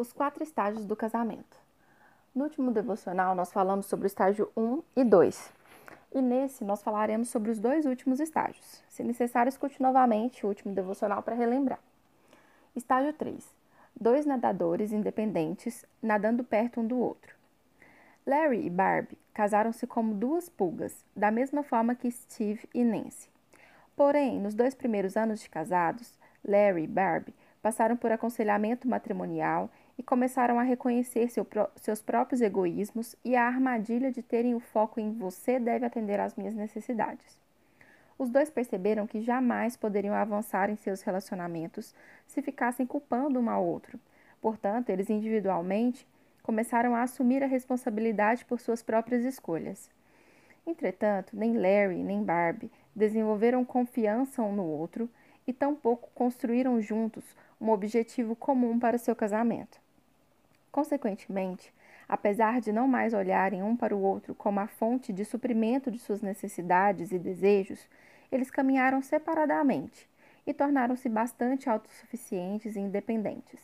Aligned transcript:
Os 0.00 0.14
quatro 0.14 0.42
estágios 0.42 0.86
do 0.86 0.96
casamento. 0.96 1.58
No 2.34 2.44
último 2.44 2.70
devocional, 2.70 3.34
nós 3.34 3.52
falamos 3.52 3.84
sobre 3.84 4.06
o 4.06 4.08
estágio 4.08 4.50
1 4.56 4.82
e 4.96 5.04
2. 5.04 5.52
E 6.14 6.22
nesse, 6.22 6.64
nós 6.64 6.82
falaremos 6.82 7.28
sobre 7.28 7.50
os 7.50 7.58
dois 7.58 7.84
últimos 7.84 8.18
estágios. 8.18 8.82
Se 8.88 9.04
necessário, 9.04 9.50
escute 9.50 9.82
novamente 9.82 10.46
o 10.46 10.48
último 10.48 10.74
devocional 10.74 11.22
para 11.22 11.34
relembrar. 11.34 11.78
Estágio 12.74 13.12
3. 13.12 13.46
Dois 13.94 14.24
nadadores 14.24 14.90
independentes 14.90 15.84
nadando 16.02 16.42
perto 16.42 16.80
um 16.80 16.86
do 16.86 16.98
outro. 16.98 17.34
Larry 18.26 18.64
e 18.64 18.70
Barbie 18.70 19.18
casaram-se 19.34 19.86
como 19.86 20.14
duas 20.14 20.48
pulgas, 20.48 21.04
da 21.14 21.30
mesma 21.30 21.62
forma 21.62 21.94
que 21.94 22.10
Steve 22.10 22.66
e 22.72 22.82
Nancy. 22.82 23.28
Porém, 23.94 24.40
nos 24.40 24.54
dois 24.54 24.74
primeiros 24.74 25.14
anos 25.14 25.40
de 25.42 25.50
casados, 25.50 26.18
Larry 26.42 26.84
e 26.84 26.86
Barbie 26.86 27.34
passaram 27.60 27.98
por 27.98 28.10
aconselhamento 28.10 28.88
matrimonial 28.88 29.70
e 30.00 30.02
começaram 30.02 30.58
a 30.58 30.62
reconhecer 30.62 31.28
seu, 31.28 31.46
seus 31.76 32.00
próprios 32.00 32.40
egoísmos 32.40 33.14
e 33.22 33.36
a 33.36 33.46
armadilha 33.46 34.10
de 34.10 34.22
terem 34.22 34.54
o 34.54 34.58
foco 34.58 34.98
em 34.98 35.12
você 35.12 35.60
deve 35.60 35.84
atender 35.84 36.18
às 36.18 36.34
minhas 36.34 36.54
necessidades. 36.54 37.38
Os 38.18 38.30
dois 38.30 38.48
perceberam 38.48 39.06
que 39.06 39.20
jamais 39.20 39.76
poderiam 39.76 40.14
avançar 40.14 40.70
em 40.70 40.76
seus 40.76 41.02
relacionamentos 41.02 41.94
se 42.26 42.40
ficassem 42.40 42.86
culpando 42.86 43.38
um 43.38 43.50
ao 43.50 43.62
outro. 43.62 44.00
Portanto, 44.40 44.88
eles 44.88 45.10
individualmente 45.10 46.08
começaram 46.42 46.94
a 46.94 47.02
assumir 47.02 47.42
a 47.42 47.46
responsabilidade 47.46 48.46
por 48.46 48.58
suas 48.58 48.82
próprias 48.82 49.22
escolhas. 49.22 49.90
Entretanto, 50.66 51.36
nem 51.36 51.58
Larry 51.58 52.02
nem 52.02 52.24
Barbie 52.24 52.72
desenvolveram 52.96 53.66
confiança 53.66 54.40
um 54.40 54.54
no 54.54 54.64
outro 54.64 55.10
e 55.46 55.52
tampouco 55.52 56.08
construíram 56.14 56.80
juntos 56.80 57.36
um 57.60 57.68
objetivo 57.68 58.34
comum 58.34 58.78
para 58.78 58.96
seu 58.96 59.14
casamento. 59.14 59.78
Consequentemente, 60.72 61.72
apesar 62.08 62.60
de 62.60 62.72
não 62.72 62.86
mais 62.86 63.12
olharem 63.12 63.62
um 63.62 63.76
para 63.76 63.94
o 63.94 64.02
outro 64.02 64.34
como 64.34 64.60
a 64.60 64.66
fonte 64.66 65.12
de 65.12 65.24
suprimento 65.24 65.90
de 65.90 65.98
suas 65.98 66.20
necessidades 66.20 67.10
e 67.12 67.18
desejos, 67.18 67.88
eles 68.30 68.50
caminharam 68.50 69.02
separadamente 69.02 70.08
e 70.46 70.54
tornaram-se 70.54 71.08
bastante 71.08 71.68
autossuficientes 71.68 72.76
e 72.76 72.80
independentes. 72.80 73.60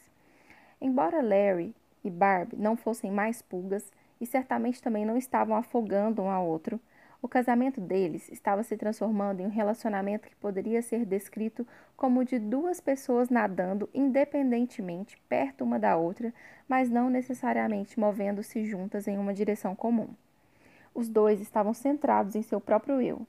Embora 0.80 1.22
Larry 1.22 1.74
e 2.04 2.10
Barb 2.10 2.54
não 2.56 2.76
fossem 2.76 3.10
mais 3.10 3.40
pulgas 3.40 3.90
e 4.20 4.26
certamente 4.26 4.82
também 4.82 5.04
não 5.04 5.16
estavam 5.16 5.56
afogando 5.56 6.22
um 6.22 6.30
ao 6.30 6.46
outro, 6.46 6.80
o 7.26 7.28
casamento 7.28 7.80
deles 7.80 8.30
estava 8.30 8.62
se 8.62 8.76
transformando 8.76 9.40
em 9.40 9.46
um 9.46 9.50
relacionamento 9.50 10.28
que 10.28 10.36
poderia 10.36 10.80
ser 10.80 11.04
descrito 11.04 11.66
como 11.96 12.24
de 12.24 12.38
duas 12.38 12.80
pessoas 12.80 13.28
nadando 13.28 13.90
independentemente 13.92 15.20
perto 15.28 15.64
uma 15.64 15.76
da 15.76 15.96
outra, 15.96 16.32
mas 16.68 16.88
não 16.88 17.10
necessariamente 17.10 17.98
movendo-se 17.98 18.64
juntas 18.64 19.08
em 19.08 19.18
uma 19.18 19.34
direção 19.34 19.74
comum. 19.74 20.10
Os 20.94 21.08
dois 21.08 21.40
estavam 21.40 21.74
centrados 21.74 22.36
em 22.36 22.42
seu 22.42 22.60
próprio 22.60 23.02
eu. 23.02 23.26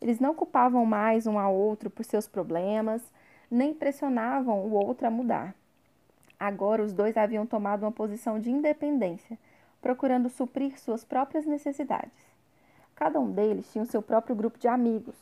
Eles 0.00 0.18
não 0.18 0.34
culpavam 0.34 0.86
mais 0.86 1.26
um 1.26 1.38
ao 1.38 1.54
outro 1.54 1.90
por 1.90 2.02
seus 2.02 2.26
problemas, 2.26 3.02
nem 3.50 3.74
pressionavam 3.74 4.60
o 4.60 4.72
outro 4.72 5.06
a 5.06 5.10
mudar. 5.10 5.54
Agora 6.40 6.82
os 6.82 6.94
dois 6.94 7.14
haviam 7.14 7.44
tomado 7.44 7.82
uma 7.82 7.92
posição 7.92 8.40
de 8.40 8.50
independência, 8.50 9.38
procurando 9.82 10.30
suprir 10.30 10.80
suas 10.80 11.04
próprias 11.04 11.44
necessidades. 11.44 12.33
Cada 12.94 13.18
um 13.18 13.30
deles 13.30 13.70
tinha 13.72 13.84
o 13.84 13.86
seu 13.86 14.00
próprio 14.00 14.36
grupo 14.36 14.58
de 14.58 14.68
amigos. 14.68 15.16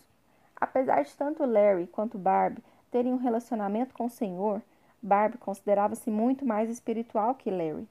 Apesar 0.55 1.03
de 1.03 1.17
tanto 1.17 1.45
Larry 1.45 1.87
quanto 1.87 2.19
Barb 2.19 2.59
terem 2.91 3.13
um 3.13 3.17
relacionamento 3.17 3.95
com 3.95 4.07
o 4.07 4.11
Senhor, 4.11 4.63
Barb 5.03 5.37
considerava-se 5.39 6.11
muito 6.11 6.45
mais 6.45 6.71
espiritual 6.71 7.35
que 7.35 7.51
Larry. 7.51 7.89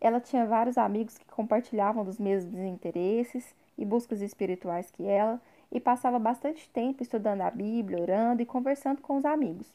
Ela 0.00 0.20
tinha 0.20 0.46
vários 0.46 0.76
amigos 0.76 1.16
que 1.16 1.24
compartilhavam 1.24 2.04
dos 2.04 2.18
mesmos 2.18 2.60
interesses 2.60 3.54
e 3.76 3.84
buscas 3.84 4.20
espirituais 4.20 4.90
que 4.90 5.06
ela 5.06 5.40
e 5.72 5.80
passava 5.80 6.18
bastante 6.18 6.68
tempo 6.68 7.02
estudando 7.02 7.40
a 7.40 7.50
Bíblia, 7.50 8.00
orando 8.00 8.42
e 8.42 8.46
conversando 8.46 9.00
com 9.00 9.16
os 9.16 9.24
amigos. 9.24 9.66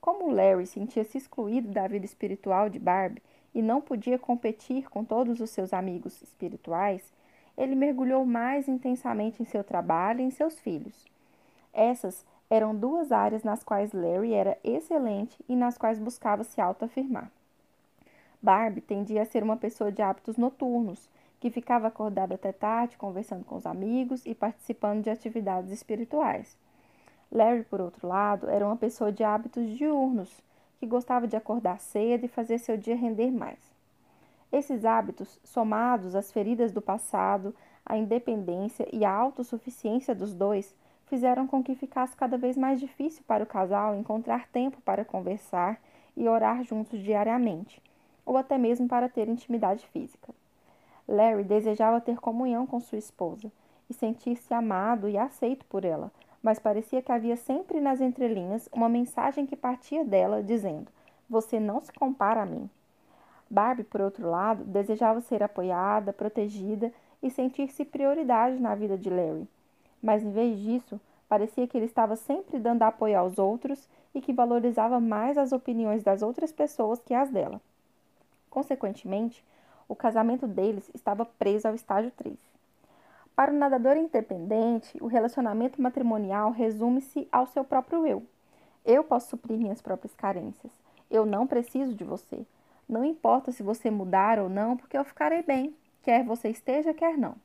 Como 0.00 0.30
Larry 0.30 0.66
sentia-se 0.66 1.18
excluído 1.18 1.70
da 1.70 1.86
vida 1.86 2.06
espiritual 2.06 2.68
de 2.68 2.78
Barb 2.78 3.18
e 3.54 3.62
não 3.62 3.80
podia 3.80 4.18
competir 4.18 4.88
com 4.88 5.04
todos 5.04 5.40
os 5.40 5.50
seus 5.50 5.72
amigos 5.72 6.20
espirituais, 6.22 7.12
ele 7.58 7.74
mergulhou 7.74 8.24
mais 8.24 8.68
intensamente 8.68 9.42
em 9.42 9.44
seu 9.44 9.64
trabalho 9.64 10.20
e 10.20 10.22
em 10.22 10.30
seus 10.30 10.58
filhos. 10.60 11.04
Essas 11.74 12.24
eram 12.48 12.74
duas 12.74 13.10
áreas 13.10 13.42
nas 13.42 13.64
quais 13.64 13.92
Larry 13.92 14.32
era 14.32 14.56
excelente 14.62 15.36
e 15.48 15.56
nas 15.56 15.76
quais 15.76 15.98
buscava 15.98 16.44
se 16.44 16.60
autoafirmar. 16.60 17.30
Barbie 18.40 18.80
tendia 18.80 19.22
a 19.22 19.26
ser 19.26 19.42
uma 19.42 19.56
pessoa 19.56 19.90
de 19.90 20.00
hábitos 20.00 20.36
noturnos, 20.36 21.10
que 21.40 21.50
ficava 21.50 21.88
acordada 21.88 22.36
até 22.36 22.52
tarde 22.52 22.96
conversando 22.96 23.44
com 23.44 23.56
os 23.56 23.66
amigos 23.66 24.24
e 24.24 24.34
participando 24.34 25.02
de 25.02 25.10
atividades 25.10 25.72
espirituais. 25.72 26.56
Larry, 27.30 27.64
por 27.64 27.80
outro 27.80 28.06
lado, 28.06 28.48
era 28.48 28.64
uma 28.64 28.76
pessoa 28.76 29.12
de 29.12 29.24
hábitos 29.24 29.76
diurnos, 29.76 30.42
que 30.78 30.86
gostava 30.86 31.26
de 31.26 31.36
acordar 31.36 31.80
cedo 31.80 32.24
e 32.24 32.28
fazer 32.28 32.58
seu 32.58 32.76
dia 32.76 32.96
render 32.96 33.30
mais. 33.30 33.67
Esses 34.50 34.84
hábitos, 34.84 35.38
somados 35.44 36.14
às 36.14 36.32
feridas 36.32 36.72
do 36.72 36.80
passado, 36.80 37.54
à 37.84 37.96
independência 37.96 38.88
e 38.92 39.04
à 39.04 39.12
autossuficiência 39.12 40.14
dos 40.14 40.34
dois, 40.34 40.74
fizeram 41.06 41.46
com 41.46 41.62
que 41.62 41.74
ficasse 41.74 42.16
cada 42.16 42.38
vez 42.38 42.56
mais 42.56 42.80
difícil 42.80 43.22
para 43.26 43.44
o 43.44 43.46
casal 43.46 43.94
encontrar 43.94 44.48
tempo 44.48 44.80
para 44.82 45.04
conversar 45.04 45.80
e 46.16 46.28
orar 46.28 46.62
juntos 46.64 47.00
diariamente, 47.00 47.82
ou 48.24 48.36
até 48.36 48.58
mesmo 48.58 48.88
para 48.88 49.08
ter 49.08 49.28
intimidade 49.28 49.86
física. 49.88 50.34
Larry 51.06 51.44
desejava 51.44 52.00
ter 52.00 52.18
comunhão 52.18 52.66
com 52.66 52.80
sua 52.80 52.98
esposa 52.98 53.50
e 53.88 53.94
sentir-se 53.94 54.52
amado 54.52 55.08
e 55.08 55.16
aceito 55.16 55.64
por 55.66 55.84
ela, 55.84 56.12
mas 56.42 56.58
parecia 56.58 57.00
que 57.00 57.10
havia 57.10 57.36
sempre 57.36 57.80
nas 57.80 58.00
entrelinhas 58.00 58.68
uma 58.72 58.88
mensagem 58.88 59.46
que 59.46 59.56
partia 59.56 60.04
dela 60.04 60.42
dizendo: 60.42 60.90
Você 61.28 61.58
não 61.58 61.80
se 61.80 61.92
compara 61.92 62.42
a 62.42 62.46
mim. 62.46 62.68
Barbie, 63.50 63.84
por 63.84 64.00
outro 64.00 64.28
lado, 64.28 64.64
desejava 64.64 65.20
ser 65.20 65.42
apoiada, 65.42 66.12
protegida 66.12 66.92
e 67.22 67.30
sentir-se 67.30 67.84
prioridade 67.84 68.60
na 68.60 68.74
vida 68.74 68.96
de 68.96 69.08
Larry. 69.08 69.48
Mas 70.02 70.22
em 70.22 70.30
vez 70.30 70.58
disso, 70.58 71.00
parecia 71.28 71.66
que 71.66 71.76
ele 71.76 71.86
estava 71.86 72.14
sempre 72.16 72.58
dando 72.58 72.82
apoio 72.82 73.18
aos 73.18 73.38
outros 73.38 73.88
e 74.14 74.20
que 74.20 74.32
valorizava 74.32 75.00
mais 75.00 75.36
as 75.36 75.52
opiniões 75.52 76.02
das 76.02 76.22
outras 76.22 76.52
pessoas 76.52 77.00
que 77.00 77.14
as 77.14 77.30
dela. 77.30 77.60
Consequentemente, 78.50 79.44
o 79.88 79.96
casamento 79.96 80.46
deles 80.46 80.90
estava 80.94 81.24
preso 81.24 81.66
ao 81.66 81.74
estágio 81.74 82.10
3. 82.16 82.36
Para 83.34 83.52
o 83.52 83.56
nadador 83.56 83.96
independente, 83.96 84.98
o 85.02 85.06
relacionamento 85.06 85.80
matrimonial 85.80 86.50
resume-se 86.50 87.28
ao 87.30 87.46
seu 87.46 87.64
próprio 87.64 88.06
eu. 88.06 88.22
Eu 88.84 89.04
posso 89.04 89.30
suprir 89.30 89.58
minhas 89.58 89.80
próprias 89.80 90.14
carências. 90.14 90.72
Eu 91.10 91.24
não 91.24 91.46
preciso 91.46 91.94
de 91.94 92.04
você. 92.04 92.44
Não 92.88 93.04
importa 93.04 93.52
se 93.52 93.62
você 93.62 93.90
mudar 93.90 94.38
ou 94.38 94.48
não, 94.48 94.76
porque 94.76 94.96
eu 94.96 95.04
ficarei 95.04 95.42
bem, 95.42 95.76
quer 96.02 96.24
você 96.24 96.48
esteja, 96.48 96.94
quer 96.94 97.18
não. 97.18 97.36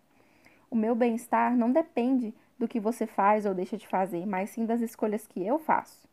O 0.71 0.75
meu 0.75 0.95
bem-estar 0.95 1.55
não 1.57 1.69
depende 1.69 2.33
do 2.57 2.67
que 2.67 2.79
você 2.79 3.05
faz 3.05 3.45
ou 3.45 3.53
deixa 3.53 3.75
de 3.75 3.85
fazer, 3.87 4.25
mas 4.25 4.51
sim 4.51 4.65
das 4.65 4.79
escolhas 4.79 5.27
que 5.27 5.45
eu 5.45 5.59
faço. 5.59 6.07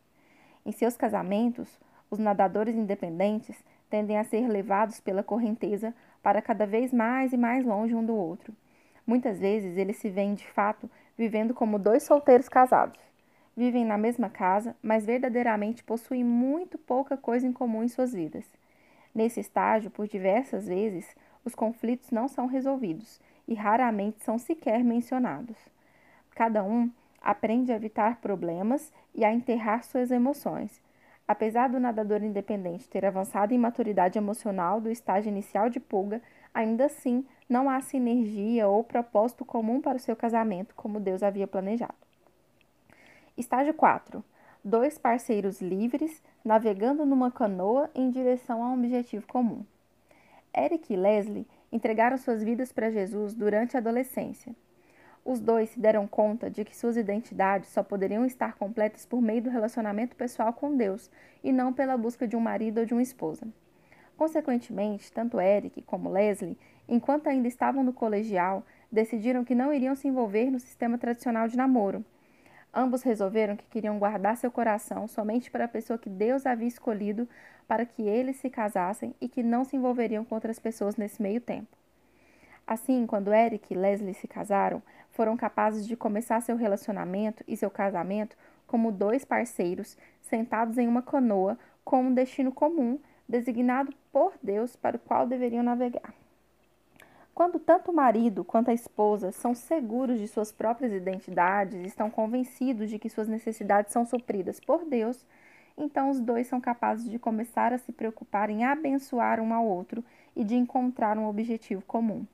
Em 0.65 0.71
seus 0.71 0.97
casamentos, 0.97 1.79
os 2.09 2.19
nadadores 2.19 2.75
independentes 2.75 3.57
tendem 3.89 4.17
a 4.17 4.23
ser 4.23 4.47
levados 4.47 4.99
pela 4.99 5.23
correnteza 5.23 5.95
para 6.21 6.41
cada 6.41 6.65
vez 6.65 6.91
mais 6.91 7.31
e 7.31 7.37
mais 7.37 7.65
longe 7.65 7.95
um 7.95 8.05
do 8.05 8.13
outro. 8.13 8.53
Muitas 9.07 9.39
vezes 9.39 9.77
eles 9.77 9.97
se 9.97 10.09
veem 10.09 10.33
de 10.33 10.47
fato 10.47 10.89
vivendo 11.17 11.53
como 11.53 11.79
dois 11.79 12.03
solteiros 12.03 12.49
casados. 12.49 12.99
Vivem 13.55 13.85
na 13.85 13.97
mesma 13.97 14.29
casa, 14.29 14.75
mas 14.81 15.05
verdadeiramente 15.05 15.83
possuem 15.83 16.23
muito 16.23 16.77
pouca 16.77 17.15
coisa 17.15 17.47
em 17.47 17.53
comum 17.53 17.83
em 17.83 17.87
suas 17.87 18.13
vidas. 18.13 18.45
Nesse 19.13 19.39
estágio, 19.39 19.91
por 19.91 20.07
diversas 20.07 20.67
vezes, 20.67 21.15
os 21.43 21.53
conflitos 21.53 22.11
não 22.11 22.27
são 22.27 22.45
resolvidos 22.45 23.19
e 23.47 23.53
raramente 23.53 24.23
são 24.23 24.37
sequer 24.37 24.83
mencionados. 24.83 25.57
Cada 26.33 26.63
um 26.63 26.89
aprende 27.21 27.71
a 27.71 27.75
evitar 27.75 28.21
problemas 28.21 28.91
e 29.13 29.25
a 29.25 29.33
enterrar 29.33 29.83
suas 29.83 30.11
emoções. 30.11 30.81
Apesar 31.27 31.69
do 31.69 31.79
nadador 31.79 32.23
independente 32.23 32.89
ter 32.89 33.05
avançado 33.05 33.53
em 33.53 33.57
maturidade 33.57 34.17
emocional 34.17 34.81
do 34.81 34.89
estágio 34.89 35.29
inicial 35.29 35.69
de 35.69 35.79
pulga, 35.79 36.21
ainda 36.53 36.85
assim 36.85 37.25
não 37.47 37.69
há 37.69 37.79
sinergia 37.81 38.67
ou 38.67 38.83
propósito 38.83 39.45
comum 39.45 39.81
para 39.81 39.97
o 39.97 39.99
seu 39.99 40.15
casamento 40.15 40.73
como 40.75 40.99
Deus 40.99 41.23
havia 41.23 41.47
planejado. 41.47 41.93
Estágio 43.37 43.73
4 43.73 44.23
dois 44.63 44.97
parceiros 44.97 45.61
livres 45.61 46.21
navegando 46.45 47.05
numa 47.05 47.31
canoa 47.31 47.89
em 47.95 48.09
direção 48.09 48.63
a 48.63 48.69
um 48.69 48.73
objetivo 48.75 49.25
comum. 49.27 49.65
Eric 50.55 50.93
e 50.93 50.97
Leslie 50.97 51.47
entregaram 51.71 52.17
suas 52.17 52.43
vidas 52.43 52.71
para 52.71 52.91
Jesus 52.91 53.33
durante 53.33 53.75
a 53.75 53.79
adolescência. 53.79 54.53
Os 55.23 55.39
dois 55.39 55.69
se 55.69 55.79
deram 55.79 56.07
conta 56.07 56.49
de 56.49 56.65
que 56.65 56.75
suas 56.75 56.97
identidades 56.97 57.69
só 57.69 57.83
poderiam 57.83 58.25
estar 58.25 58.55
completas 58.55 59.05
por 59.05 59.21
meio 59.21 59.41
do 59.41 59.49
relacionamento 59.49 60.15
pessoal 60.15 60.51
com 60.51 60.75
Deus 60.75 61.09
e 61.43 61.51
não 61.51 61.71
pela 61.71 61.95
busca 61.95 62.27
de 62.27 62.35
um 62.35 62.39
marido 62.39 62.79
ou 62.79 62.85
de 62.85 62.93
uma 62.93 63.03
esposa. 63.03 63.47
Consequentemente, 64.17 65.11
tanto 65.11 65.39
Eric 65.39 65.81
como 65.83 66.09
Leslie, 66.09 66.57
enquanto 66.87 67.27
ainda 67.27 67.47
estavam 67.47 67.83
no 67.83 67.93
colegial, 67.93 68.63
decidiram 68.91 69.43
que 69.43 69.55
não 69.55 69.73
iriam 69.73 69.95
se 69.95 70.07
envolver 70.07 70.51
no 70.51 70.59
sistema 70.59 70.97
tradicional 70.97 71.47
de 71.47 71.57
namoro. 71.57 72.03
Ambos 72.73 73.03
resolveram 73.03 73.57
que 73.57 73.65
queriam 73.65 73.99
guardar 73.99 74.37
seu 74.37 74.49
coração 74.49 75.07
somente 75.07 75.51
para 75.51 75.65
a 75.65 75.67
pessoa 75.67 75.99
que 75.99 76.09
Deus 76.09 76.45
havia 76.45 76.67
escolhido 76.67 77.27
para 77.67 77.85
que 77.85 78.03
eles 78.03 78.37
se 78.37 78.49
casassem 78.49 79.13
e 79.19 79.27
que 79.27 79.43
não 79.43 79.65
se 79.65 79.75
envolveriam 79.75 80.23
com 80.23 80.35
outras 80.35 80.57
pessoas 80.57 80.95
nesse 80.95 81.21
meio 81.21 81.41
tempo. 81.41 81.75
Assim, 82.65 83.05
quando 83.05 83.33
Eric 83.33 83.73
e 83.73 83.77
Leslie 83.77 84.13
se 84.13 84.27
casaram, 84.27 84.81
foram 85.09 85.35
capazes 85.35 85.85
de 85.85 85.97
começar 85.97 86.39
seu 86.41 86.55
relacionamento 86.55 87.43
e 87.45 87.57
seu 87.57 87.69
casamento 87.69 88.37
como 88.65 88.91
dois 88.91 89.25
parceiros 89.25 89.97
sentados 90.21 90.77
em 90.77 90.87
uma 90.87 91.01
canoa 91.01 91.59
com 91.83 92.03
um 92.03 92.13
destino 92.13 92.53
comum 92.53 92.97
designado 93.27 93.93
por 94.13 94.33
Deus 94.41 94.77
para 94.77 94.95
o 94.95 94.99
qual 94.99 95.27
deveriam 95.27 95.63
navegar. 95.63 96.20
Quando 97.33 97.59
tanto 97.59 97.91
o 97.91 97.93
marido 97.93 98.43
quanto 98.43 98.69
a 98.69 98.73
esposa 98.73 99.31
são 99.31 99.55
seguros 99.55 100.19
de 100.19 100.27
suas 100.27 100.51
próprias 100.51 100.91
identidades, 100.91 101.79
estão 101.85 102.09
convencidos 102.09 102.89
de 102.89 102.99
que 102.99 103.09
suas 103.09 103.27
necessidades 103.27 103.93
são 103.93 104.05
supridas 104.05 104.59
por 104.59 104.85
Deus, 104.85 105.25
então 105.77 106.09
os 106.09 106.19
dois 106.19 106.47
são 106.47 106.59
capazes 106.59 107.09
de 107.09 107.17
começar 107.17 107.73
a 107.73 107.77
se 107.77 107.91
preocupar 107.91 108.49
em 108.49 108.65
abençoar 108.65 109.39
um 109.39 109.53
ao 109.53 109.65
outro 109.65 110.03
e 110.35 110.43
de 110.43 110.55
encontrar 110.55 111.17
um 111.17 111.27
objetivo 111.27 111.81
comum. 111.83 112.25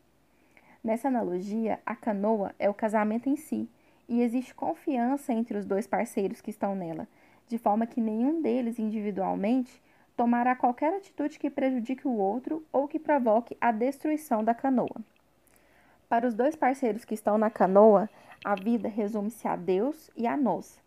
Nessa 0.84 1.08
analogia, 1.08 1.80
a 1.86 1.96
canoa 1.96 2.54
é 2.58 2.70
o 2.70 2.74
casamento 2.74 3.30
em 3.30 3.36
si, 3.36 3.70
e 4.10 4.22
existe 4.22 4.56
confiança 4.56 5.34
entre 5.34 5.58
os 5.58 5.66
dois 5.66 5.86
parceiros 5.86 6.42
que 6.42 6.50
estão 6.50 6.76
nela, 6.76 7.08
de 7.48 7.58
forma 7.58 7.86
que 7.86 8.02
nenhum 8.02 8.42
deles 8.42 8.80
individualmente 8.80 9.82
tomará 10.18 10.56
qualquer 10.56 10.96
atitude 10.96 11.38
que 11.38 11.50
prejudique 11.50 12.08
o 12.08 12.18
outro 12.18 12.66
ou 12.74 12.88
que 12.88 12.98
provoque 12.98 13.56
a 13.62 13.72
destruição 13.72 14.44
da 14.44 14.54
canoa. 14.56 14.98
Para 16.10 16.28
os 16.28 16.34
dois 16.34 16.56
parceiros 16.56 17.06
que 17.06 17.14
estão 17.14 17.38
na 17.38 17.52
canoa, 17.52 18.10
a 18.44 18.56
vida 18.56 18.90
resume-se 18.90 19.48
a 19.48 19.56
Deus 19.56 20.10
e 20.18 20.26
a 20.26 20.36
nós. 20.36 20.80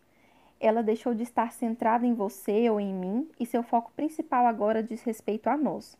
Ela 0.59 0.83
deixou 0.83 1.15
de 1.15 1.23
estar 1.23 1.53
centrada 1.53 2.05
em 2.05 2.13
você 2.13 2.69
ou 2.69 2.79
em 2.79 2.93
mim 2.93 3.29
e 3.39 3.45
seu 3.45 3.63
foco 3.63 3.91
principal 3.95 4.45
agora 4.45 4.83
diz 4.83 5.01
respeito 5.01 5.49
a 5.49 5.55
nós. 5.55 5.97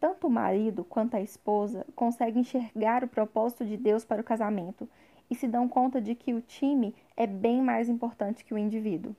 Tanto 0.00 0.26
o 0.26 0.30
marido 0.30 0.84
quanto 0.84 1.16
a 1.16 1.20
esposa 1.20 1.86
conseguem 1.94 2.40
enxergar 2.40 3.04
o 3.04 3.08
propósito 3.08 3.64
de 3.64 3.76
Deus 3.76 4.04
para 4.04 4.20
o 4.20 4.24
casamento 4.24 4.88
e 5.30 5.34
se 5.34 5.46
dão 5.46 5.68
conta 5.68 6.00
de 6.00 6.14
que 6.14 6.34
o 6.34 6.40
time 6.40 6.94
é 7.16 7.26
bem 7.26 7.62
mais 7.62 7.88
importante 7.88 8.44
que 8.44 8.54
o 8.54 8.58
indivíduo. 8.58 9.14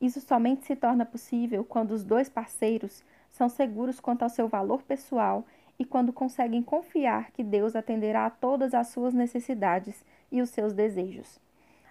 Isso 0.00 0.20
somente 0.20 0.64
se 0.64 0.74
torna 0.74 1.04
possível 1.04 1.64
quando 1.64 1.90
os 1.90 2.02
dois 2.02 2.28
parceiros 2.28 3.04
são 3.30 3.48
seguros 3.48 4.00
quanto 4.00 4.22
ao 4.22 4.28
seu 4.28 4.48
valor 4.48 4.82
pessoal 4.82 5.44
e 5.78 5.84
quando 5.84 6.12
conseguem 6.12 6.62
confiar 6.62 7.30
que 7.32 7.42
Deus 7.42 7.76
atenderá 7.76 8.26
a 8.26 8.30
todas 8.30 8.74
as 8.74 8.88
suas 8.88 9.14
necessidades 9.14 10.04
e 10.30 10.40
os 10.40 10.50
seus 10.50 10.72
desejos. 10.72 11.38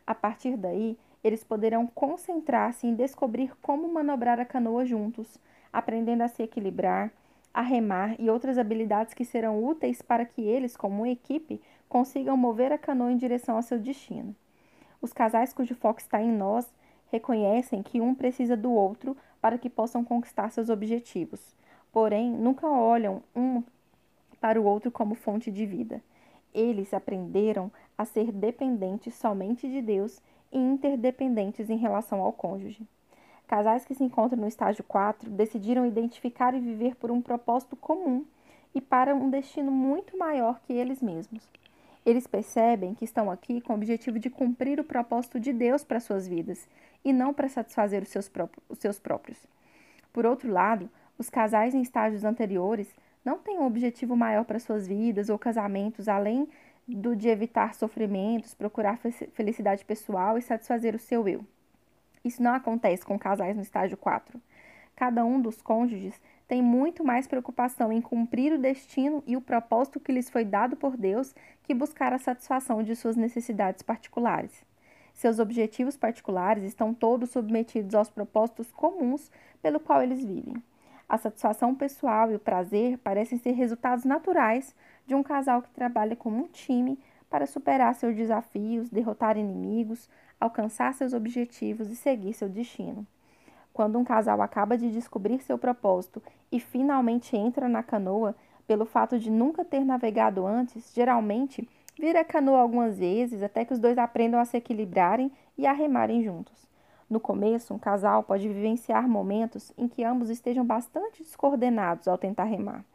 A 0.05 0.15
partir 0.15 0.57
daí, 0.57 0.97
eles 1.23 1.43
poderão 1.43 1.85
concentrar-se 1.85 2.87
em 2.87 2.95
descobrir 2.95 3.55
como 3.61 3.91
manobrar 3.91 4.39
a 4.39 4.45
canoa 4.45 4.85
juntos, 4.85 5.37
aprendendo 5.71 6.21
a 6.21 6.27
se 6.27 6.41
equilibrar, 6.41 7.11
a 7.53 7.61
remar 7.61 8.15
e 8.19 8.29
outras 8.29 8.57
habilidades 8.57 9.13
que 9.13 9.25
serão 9.25 9.63
úteis 9.63 10.01
para 10.01 10.25
que 10.25 10.41
eles, 10.41 10.77
como 10.77 11.05
equipe, 11.05 11.61
consigam 11.87 12.37
mover 12.37 12.71
a 12.71 12.77
canoa 12.77 13.11
em 13.11 13.17
direção 13.17 13.55
ao 13.55 13.63
seu 13.63 13.79
destino. 13.79 14.35
Os 15.01 15.13
casais 15.13 15.53
cujo 15.53 15.75
foco 15.75 15.99
está 15.99 16.21
em 16.21 16.31
nós 16.31 16.71
reconhecem 17.11 17.83
que 17.83 17.99
um 17.99 18.13
precisa 18.13 18.55
do 18.55 18.71
outro 18.71 19.15
para 19.41 19.57
que 19.57 19.69
possam 19.69 20.03
conquistar 20.03 20.51
seus 20.51 20.69
objetivos. 20.69 21.55
Porém, 21.91 22.29
nunca 22.29 22.67
olham 22.67 23.21
um 23.35 23.63
para 24.39 24.61
o 24.61 24.65
outro 24.65 24.91
como 24.91 25.15
fonte 25.15 25.51
de 25.51 25.65
vida. 25.65 26.01
Eles 26.53 26.93
aprenderam 26.93 27.71
a 27.97 28.05
ser 28.05 28.31
dependentes 28.31 29.13
somente 29.15 29.67
de 29.67 29.81
Deus 29.81 30.21
e 30.51 30.57
interdependentes 30.57 31.69
em 31.69 31.77
relação 31.77 32.21
ao 32.21 32.31
cônjuge. 32.31 32.87
Casais 33.47 33.85
que 33.85 33.95
se 33.95 34.03
encontram 34.03 34.39
no 34.39 34.47
estágio 34.47 34.83
4 34.83 35.29
decidiram 35.31 35.85
identificar 35.85 36.53
e 36.53 36.59
viver 36.59 36.95
por 36.95 37.11
um 37.11 37.21
propósito 37.21 37.75
comum 37.75 38.23
e 38.73 38.79
para 38.79 39.15
um 39.15 39.29
destino 39.29 39.71
muito 39.71 40.17
maior 40.17 40.59
que 40.61 40.73
eles 40.73 41.01
mesmos. 41.01 41.43
Eles 42.05 42.27
percebem 42.27 42.93
que 42.93 43.03
estão 43.03 43.29
aqui 43.29 43.59
com 43.59 43.73
o 43.73 43.75
objetivo 43.75 44.19
de 44.19 44.29
cumprir 44.29 44.79
o 44.79 44.83
propósito 44.83 45.39
de 45.39 45.51
Deus 45.51 45.83
para 45.83 45.99
suas 45.99 46.27
vidas 46.27 46.67
e 47.03 47.13
não 47.13 47.33
para 47.33 47.49
satisfazer 47.49 48.03
os 48.03 48.09
seus, 48.09 48.29
os 48.67 48.79
seus 48.79 48.99
próprios. 48.99 49.37
Por 50.11 50.25
outro 50.25 50.51
lado, 50.51 50.89
os 51.17 51.29
casais 51.29 51.73
em 51.73 51.81
estágios 51.81 52.23
anteriores 52.23 52.93
não 53.23 53.37
têm 53.37 53.59
um 53.59 53.65
objetivo 53.65 54.15
maior 54.15 54.45
para 54.45 54.59
suas 54.59 54.87
vidas 54.87 55.29
ou 55.29 55.37
casamentos 55.37 56.07
além 56.07 56.47
do 56.87 57.15
de 57.15 57.27
evitar 57.27 57.75
sofrimentos, 57.75 58.53
procurar 58.53 58.97
felicidade 59.33 59.85
pessoal 59.85 60.37
e 60.37 60.41
satisfazer 60.41 60.95
o 60.95 60.99
seu 60.99 61.27
eu. 61.27 61.45
Isso 62.23 62.41
não 62.41 62.53
acontece 62.53 63.05
com 63.05 63.19
casais 63.19 63.55
no 63.55 63.61
estágio 63.61 63.97
4. 63.97 64.41
Cada 64.95 65.23
um 65.23 65.39
dos 65.39 65.61
cônjuges 65.61 66.19
tem 66.47 66.61
muito 66.61 67.03
mais 67.03 67.27
preocupação 67.27 67.91
em 67.91 68.01
cumprir 68.01 68.51
o 68.51 68.57
destino 68.57 69.23
e 69.27 69.37
o 69.37 69.41
propósito 69.41 69.99
que 69.99 70.11
lhes 70.11 70.29
foi 70.29 70.43
dado 70.43 70.75
por 70.75 70.97
Deus 70.97 71.33
que 71.63 71.73
buscar 71.73 72.11
a 72.11 72.17
satisfação 72.17 72.81
de 72.81 72.95
suas 72.95 73.15
necessidades 73.15 73.83
particulares. 73.83 74.65
Seus 75.19 75.37
objetivos 75.37 75.97
particulares 75.97 76.63
estão 76.63 76.93
todos 76.93 77.31
submetidos 77.31 77.93
aos 77.93 78.09
propósitos 78.09 78.71
comuns 78.71 79.29
pelo 79.61 79.77
qual 79.77 80.01
eles 80.01 80.23
vivem. 80.23 80.63
A 81.09 81.17
satisfação 81.17 81.75
pessoal 81.75 82.31
e 82.31 82.35
o 82.35 82.39
prazer 82.39 82.97
parecem 82.99 83.37
ser 83.37 83.51
resultados 83.51 84.05
naturais 84.05 84.73
de 85.05 85.13
um 85.13 85.21
casal 85.21 85.61
que 85.61 85.69
trabalha 85.71 86.15
como 86.15 86.37
um 86.37 86.47
time 86.47 86.97
para 87.29 87.45
superar 87.45 87.95
seus 87.95 88.15
desafios, 88.15 88.89
derrotar 88.89 89.37
inimigos, 89.37 90.09
alcançar 90.39 90.93
seus 90.93 91.11
objetivos 91.11 91.89
e 91.89 91.97
seguir 91.97 92.31
seu 92.31 92.47
destino. 92.47 93.05
Quando 93.73 93.99
um 93.99 94.05
casal 94.05 94.41
acaba 94.41 94.77
de 94.77 94.89
descobrir 94.89 95.41
seu 95.41 95.57
propósito 95.57 96.23
e 96.49 96.61
finalmente 96.61 97.35
entra 97.35 97.67
na 97.67 97.83
canoa, 97.83 98.33
pelo 98.65 98.85
fato 98.85 99.19
de 99.19 99.29
nunca 99.29 99.65
ter 99.65 99.83
navegado 99.83 100.47
antes, 100.47 100.93
geralmente 100.93 101.67
Vira 101.99 102.21
a 102.21 102.23
canoa 102.23 102.59
algumas 102.59 102.97
vezes 102.97 103.43
até 103.43 103.65
que 103.65 103.73
os 103.73 103.77
dois 103.77 103.97
aprendam 103.97 104.39
a 104.39 104.45
se 104.45 104.55
equilibrarem 104.55 105.29
e 105.57 105.67
a 105.67 105.73
remarem 105.73 106.23
juntos. 106.23 106.65
No 107.09 107.19
começo, 107.19 107.73
um 107.73 107.77
casal 107.77 108.23
pode 108.23 108.47
vivenciar 108.47 109.05
momentos 109.05 109.73
em 109.77 109.85
que 109.85 110.05
ambos 110.05 110.29
estejam 110.29 110.65
bastante 110.65 111.21
descoordenados 111.21 112.07
ao 112.07 112.17
tentar 112.17 112.45
remar. 112.45 112.85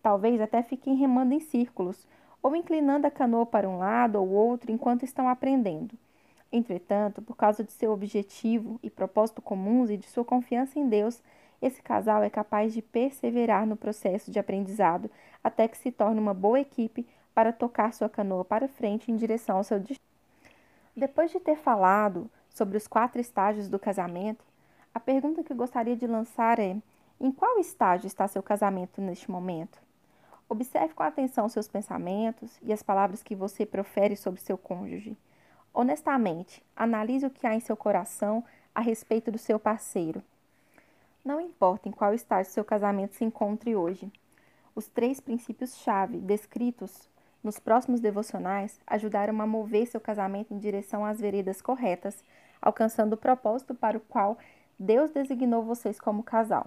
Talvez 0.00 0.40
até 0.40 0.62
fiquem 0.62 0.94
remando 0.94 1.34
em 1.34 1.40
círculos 1.40 2.06
ou 2.40 2.54
inclinando 2.54 3.08
a 3.08 3.10
canoa 3.10 3.44
para 3.44 3.68
um 3.68 3.78
lado 3.78 4.20
ou 4.20 4.28
outro 4.28 4.70
enquanto 4.70 5.02
estão 5.02 5.28
aprendendo. 5.28 5.98
Entretanto, 6.52 7.20
por 7.20 7.36
causa 7.36 7.64
de 7.64 7.72
seu 7.72 7.90
objetivo 7.90 8.78
e 8.84 8.88
propósito 8.88 9.42
comuns 9.42 9.90
e 9.90 9.96
de 9.96 10.06
sua 10.06 10.24
confiança 10.24 10.78
em 10.78 10.88
Deus, 10.88 11.20
esse 11.60 11.82
casal 11.82 12.22
é 12.22 12.30
capaz 12.30 12.72
de 12.72 12.80
perseverar 12.80 13.66
no 13.66 13.76
processo 13.76 14.30
de 14.30 14.38
aprendizado 14.38 15.10
até 15.42 15.66
que 15.66 15.76
se 15.76 15.90
torne 15.90 16.20
uma 16.20 16.32
boa 16.34 16.60
equipe 16.60 17.04
para 17.34 17.52
tocar 17.52 17.92
sua 17.92 18.08
canoa 18.08 18.44
para 18.44 18.68
frente 18.68 19.10
em 19.10 19.16
direção 19.16 19.56
ao 19.56 19.64
seu 19.64 19.78
destino. 19.78 20.00
Depois 20.96 21.30
de 21.30 21.40
ter 21.40 21.56
falado 21.56 22.30
sobre 22.48 22.76
os 22.76 22.86
quatro 22.86 23.20
estágios 23.20 23.68
do 23.68 23.78
casamento, 23.78 24.44
a 24.94 25.00
pergunta 25.00 25.42
que 25.42 25.52
gostaria 25.52 25.96
de 25.96 26.06
lançar 26.06 26.60
é: 26.60 26.76
em 27.20 27.32
qual 27.32 27.58
estágio 27.58 28.06
está 28.06 28.28
seu 28.28 28.42
casamento 28.42 29.00
neste 29.00 29.30
momento? 29.30 29.82
Observe 30.48 30.94
com 30.94 31.02
atenção 31.02 31.48
seus 31.48 31.66
pensamentos 31.66 32.56
e 32.62 32.72
as 32.72 32.82
palavras 32.82 33.22
que 33.22 33.34
você 33.34 33.66
profere 33.66 34.14
sobre 34.14 34.40
seu 34.40 34.56
cônjuge. 34.56 35.16
Honestamente, 35.72 36.64
analise 36.76 37.26
o 37.26 37.30
que 37.30 37.46
há 37.46 37.54
em 37.54 37.60
seu 37.60 37.76
coração 37.76 38.44
a 38.72 38.80
respeito 38.80 39.32
do 39.32 39.38
seu 39.38 39.58
parceiro. 39.58 40.22
Não 41.24 41.40
importa 41.40 41.88
em 41.88 41.92
qual 41.92 42.14
estágio 42.14 42.52
seu 42.52 42.64
casamento 42.64 43.14
se 43.14 43.24
encontre 43.24 43.74
hoje, 43.74 44.12
os 44.76 44.86
três 44.86 45.20
princípios-chave 45.20 46.18
descritos 46.18 47.08
nos 47.44 47.58
próximos 47.58 48.00
devocionais, 48.00 48.80
ajudaram 48.86 49.40
a 49.42 49.46
mover 49.46 49.86
seu 49.86 50.00
casamento 50.00 50.54
em 50.54 50.58
direção 50.58 51.04
às 51.04 51.20
veredas 51.20 51.60
corretas, 51.60 52.24
alcançando 52.60 53.12
o 53.12 53.18
propósito 53.18 53.74
para 53.74 53.98
o 53.98 54.00
qual 54.00 54.38
Deus 54.78 55.10
designou 55.10 55.62
vocês 55.62 56.00
como 56.00 56.22
casal. 56.22 56.66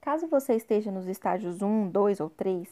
Caso 0.00 0.28
você 0.28 0.54
esteja 0.54 0.90
nos 0.90 1.06
estágios 1.06 1.60
1, 1.60 1.90
2 1.90 2.20
ou 2.20 2.30
3, 2.30 2.68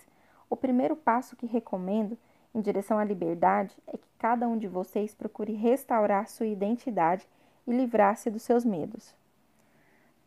o 0.49 0.57
primeiro 0.57 0.97
passo 0.97 1.37
que 1.37 1.47
recomendo 1.47 2.17
em 2.55 2.61
direção 2.61 2.99
à 2.99 3.05
liberdade 3.05 3.77
é 3.87 3.99
que 3.99 4.09
cada 4.19 4.49
um 4.49 4.57
de 4.57 4.67
vocês 4.67 5.15
procure 5.15 5.53
restaurar 5.53 6.29
sua 6.29 6.47
identidade 6.47 7.29
e 7.67 7.73
livrar-se 7.73 8.31
dos 8.31 8.43
seus 8.43 8.65
medos. 8.65 9.15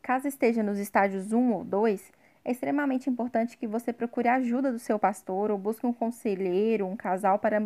Caso 0.01 0.27
esteja 0.27 0.61
nos 0.61 0.77
estágios 0.77 1.31
1 1.31 1.53
ou 1.53 1.63
2, 1.63 2.11
é 2.43 2.51
extremamente 2.51 3.09
importante 3.09 3.57
que 3.57 3.67
você 3.67 3.93
procure 3.93 4.27
a 4.27 4.35
ajuda 4.35 4.71
do 4.71 4.79
seu 4.79 4.97
pastor 4.97 5.51
ou 5.51 5.57
busque 5.57 5.85
um 5.85 5.93
conselheiro, 5.93 6.87
um 6.87 6.95
casal 6.95 7.37
para 7.37 7.59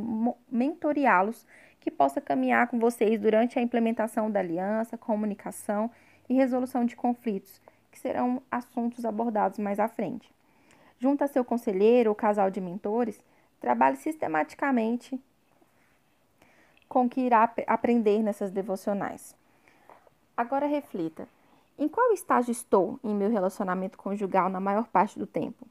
mentoreá-los 0.52 1.48
que 1.80 1.90
possa 1.90 2.20
caminhar 2.20 2.68
com 2.68 2.78
vocês 2.78 3.20
durante 3.20 3.58
a 3.58 3.62
implementação 3.62 4.30
da 4.30 4.40
aliança, 4.40 4.98
comunicação 4.98 5.90
e 6.28 6.34
resolução 6.34 6.84
de 6.84 6.96
conflitos, 6.96 7.62
que 7.92 8.00
serão 8.00 8.42
assuntos 8.52 9.06
abordados 9.06 9.60
mais 9.60 9.80
à 9.80 9.88
frente. 9.88 10.30
Junto 11.00 11.24
a 11.24 11.28
seu 11.28 11.46
conselheiro 11.46 12.10
ou 12.10 12.16
casal 12.16 12.50
de 12.50 12.60
mentores, 12.60 13.24
trabalhe 13.62 13.98
sistematicamente 13.98 15.20
com 16.90 17.06
o 17.06 17.10
que 17.10 17.22
irá 17.22 17.50
aprender 17.68 18.22
nessas 18.22 18.52
devocionais. 18.52 19.36
Agora 20.36 20.66
reflita: 20.66 21.28
em 21.78 21.88
qual 21.88 22.14
estágio 22.14 22.52
estou 22.52 23.00
em 23.04 23.14
meu 23.14 23.30
relacionamento 23.30 23.98
conjugal 23.98 24.50
na 24.50 24.60
maior 24.60 24.88
parte 24.88 25.20
do 25.20 25.28
tempo? 25.28 25.68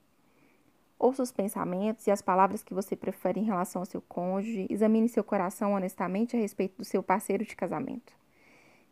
Ouça 0.99 1.23
os 1.23 1.33
pensamentos 1.33 2.07
e 2.07 2.11
as 2.11 2.23
palavras 2.23 2.63
que 2.63 2.75
você 2.75 2.95
prefere 2.95 3.41
em 3.41 3.45
relação 3.45 3.83
ao 3.83 3.87
seu 3.87 4.01
cônjuge. 4.01 4.67
Examine 4.71 5.09
seu 5.09 5.25
coração 5.25 5.73
honestamente 5.73 6.37
a 6.37 6.39
respeito 6.39 6.79
do 6.79 6.85
seu 6.85 7.03
parceiro 7.03 7.45
de 7.45 7.57
casamento. 7.57 8.13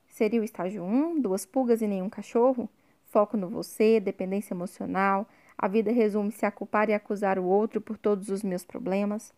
Seria 0.09 0.41
o 0.41 0.45
estágio 0.45 0.83
1, 0.83 1.21
duas 1.21 1.47
pulgas 1.47 1.81
e 1.81 1.87
nenhum 1.87 2.11
cachorro? 2.11 2.69
Foco 3.07 3.37
no 3.37 3.49
você, 3.49 4.01
dependência 4.01 4.53
emocional. 4.53 5.27
A 5.57 5.69
vida 5.69 5.93
resume-se 5.93 6.45
a 6.45 6.51
culpar 6.51 6.91
e 6.91 6.95
acusar 6.95 7.39
o 7.39 7.45
outro 7.45 7.81
por 7.81 7.97
todos 7.97 8.29
os 8.29 8.43
meus 8.43 8.65
problemas. 8.65 9.33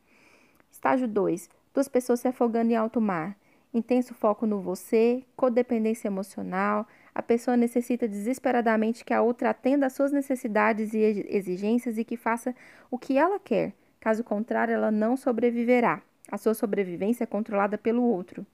Estágio 0.70 1.06
2, 1.06 1.48
duas 1.72 1.86
pessoas 1.86 2.20
se 2.20 2.28
afogando 2.28 2.72
em 2.72 2.76
alto 2.76 3.00
mar. 3.00 3.36
Intenso 3.72 4.14
foco 4.14 4.46
no 4.46 4.60
você, 4.60 5.24
codependência 5.36 6.08
emocional, 6.08 6.86
a 7.14 7.22
pessoa 7.22 7.56
necessita 7.56 8.08
desesperadamente 8.08 9.04
que 9.04 9.14
a 9.14 9.22
outra 9.22 9.50
atenda 9.50 9.86
às 9.86 9.92
suas 9.92 10.10
necessidades 10.10 10.92
e 10.92 10.98
exigências 11.28 11.96
e 11.96 12.04
que 12.04 12.16
faça 12.16 12.54
o 12.90 12.98
que 12.98 13.16
ela 13.16 13.38
quer. 13.38 13.72
Caso 14.00 14.24
contrário, 14.24 14.74
ela 14.74 14.90
não 14.90 15.16
sobreviverá. 15.16 16.02
A 16.30 16.36
sua 16.36 16.54
sobrevivência 16.54 17.24
é 17.24 17.26
controlada 17.26 17.78
pelo 17.78 18.02
outro. 18.02 18.44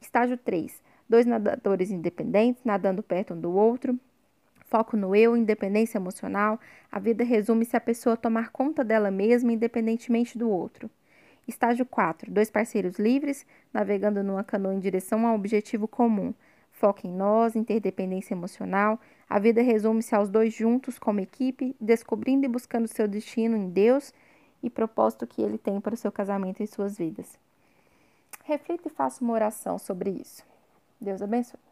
Estágio 0.00 0.36
3. 0.36 0.82
Dois 1.08 1.24
nadadores 1.24 1.90
independentes 1.90 2.64
nadando 2.64 3.02
perto 3.02 3.34
um 3.34 3.40
do 3.40 3.52
outro. 3.52 3.98
Foco 4.66 4.96
no 4.96 5.14
eu, 5.14 5.36
independência 5.36 5.98
emocional. 5.98 6.58
A 6.90 6.98
vida 6.98 7.22
resume-se 7.22 7.76
a 7.76 7.80
pessoa 7.80 8.16
tomar 8.16 8.50
conta 8.50 8.82
dela 8.82 9.10
mesma, 9.10 9.52
independentemente 9.52 10.36
do 10.36 10.48
outro. 10.50 10.90
Estágio 11.46 11.84
4. 11.84 12.30
Dois 12.30 12.50
parceiros 12.50 12.98
livres, 12.98 13.46
navegando 13.72 14.22
numa 14.22 14.44
canoa 14.44 14.74
em 14.74 14.78
direção 14.78 15.26
a 15.26 15.32
um 15.32 15.34
objetivo 15.34 15.88
comum. 15.88 16.34
Foca 16.80 17.06
em 17.06 17.12
nós, 17.12 17.54
interdependência 17.54 18.32
emocional. 18.32 18.98
A 19.28 19.38
vida 19.38 19.60
resume-se 19.60 20.14
aos 20.14 20.30
dois 20.30 20.54
juntos 20.54 20.98
como 20.98 21.20
equipe, 21.20 21.76
descobrindo 21.78 22.46
e 22.46 22.48
buscando 22.48 22.88
seu 22.88 23.06
destino 23.06 23.54
em 23.54 23.68
Deus 23.68 24.14
e 24.62 24.70
propósito 24.70 25.26
que 25.26 25.42
ele 25.42 25.58
tem 25.58 25.78
para 25.78 25.92
o 25.92 25.96
seu 25.96 26.10
casamento 26.10 26.62
e 26.62 26.66
suas 26.66 26.96
vidas. 26.96 27.38
Reflita 28.44 28.88
e 28.88 28.90
faça 28.90 29.22
uma 29.22 29.34
oração 29.34 29.78
sobre 29.78 30.08
isso. 30.08 30.42
Deus 30.98 31.20
abençoe. 31.20 31.69